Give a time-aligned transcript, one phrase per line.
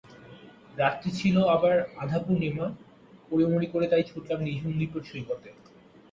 [0.77, 2.67] রাতটি ছিল আবার আধা পূর্ণিমা,
[3.29, 5.49] পড়িমরি করে তাই ছুটলাম নিঝুম দ্বীপের সৈকতে।